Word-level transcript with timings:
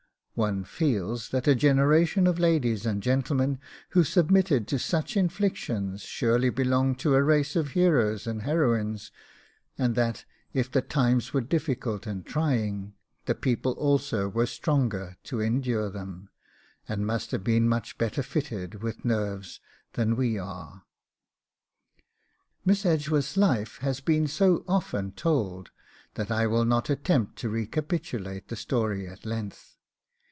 One 0.33 0.63
feels 0.63 1.29
that 1.29 1.47
a 1.47 1.53
generation 1.53 2.25
of 2.25 2.39
ladies 2.39 2.83
and 2.85 3.03
gentlemen 3.03 3.59
who 3.89 4.03
submitted 4.03 4.67
to 4.69 4.79
such 4.79 5.15
inflictions 5.15 6.01
surely 6.01 6.49
belonged 6.49 6.97
to 6.99 7.13
a 7.13 7.21
race 7.21 7.55
of 7.55 7.71
heroes 7.71 8.25
and 8.25 8.41
heroines, 8.41 9.11
and 9.77 9.93
that, 9.95 10.25
if 10.51 10.71
the 10.71 10.81
times 10.81 11.31
were 11.31 11.41
difficult 11.41 12.07
and 12.07 12.25
trying, 12.25 12.93
the 13.25 13.35
people 13.35 13.73
also 13.73 14.29
were 14.29 14.47
stronger 14.47 15.17
to 15.25 15.41
endure 15.41 15.91
them, 15.91 16.29
and 16.89 17.05
must 17.05 17.29
have 17.31 17.43
been 17.43 17.69
much 17.69 17.99
better 17.99 18.23
fitted 18.23 18.81
with 18.81 19.05
nerves 19.05 19.59
than 19.93 20.15
we 20.15 20.39
are. 20.39 20.85
Miss 22.65 22.83
Edgeworth's 22.83 23.37
life 23.37 23.77
has 23.79 23.99
been 23.99 24.25
so 24.25 24.63
often 24.67 25.11
told 25.11 25.69
that 26.15 26.31
I 26.31 26.47
will 26.47 26.65
not 26.65 26.89
attempt 26.89 27.35
to 27.39 27.49
recapitulate 27.49 28.47
the 28.47 28.55
story 28.55 29.05
at 29.07 29.19
any 29.23 29.29
length. 29.35 29.77